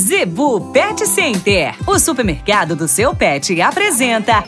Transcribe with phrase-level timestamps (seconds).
[0.00, 4.42] Zebu Pet Center, o supermercado do seu pet, apresenta.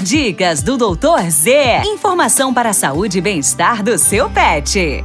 [0.00, 1.82] Dicas do Doutor Z.
[1.84, 5.04] Informação para a saúde e bem-estar do seu pet.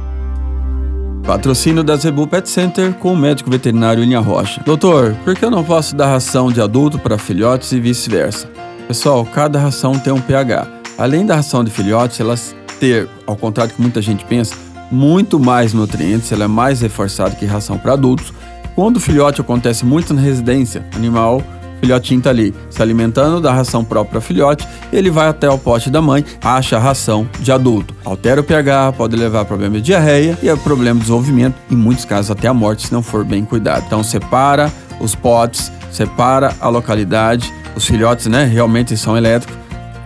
[1.24, 4.62] Patrocínio da Zebu Pet Center com o médico veterinário Linha Rocha.
[4.64, 8.48] Doutor, por que eu não posso dar ração de adulto para filhotes e vice-versa?
[8.86, 10.64] Pessoal, cada ração tem um pH.
[10.96, 14.54] Além da ração de filhotes, elas ter, ao contrário do que muita gente pensa,
[14.92, 18.32] muito mais nutrientes, ela é mais reforçada que ração para adultos
[18.76, 23.50] quando o filhote acontece muito na residência animal, o filhotinho está ali se alimentando da
[23.50, 27.94] ração própria filhote, ele vai até o pote da mãe, acha a ração de adulto.
[28.04, 31.74] Altera o pH, pode levar a problema de diarreia e a problema de desenvolvimento, em
[31.74, 33.84] muitos casos até a morte se não for bem cuidado.
[33.86, 39.56] Então separa os potes, separa a localidade, os filhotes, né, realmente são elétricos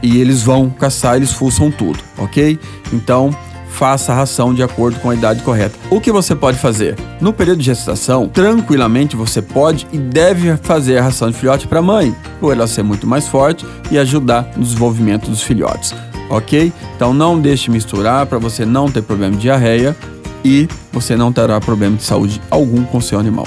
[0.00, 2.58] e eles vão caçar, eles fuçam tudo, ok?
[2.92, 3.30] Então
[3.70, 5.78] faça a ração de acordo com a idade correta.
[5.90, 6.96] O que você pode fazer?
[7.20, 11.78] No período de gestação, tranquilamente você pode e deve fazer a ração de filhote para
[11.78, 15.94] a mãe, por ela ser muito mais forte e ajudar no desenvolvimento dos filhotes.
[16.28, 16.72] Ok?
[16.94, 19.96] Então não deixe misturar para você não ter problema de diarreia
[20.44, 23.46] e você não terá problema de saúde algum com seu animal.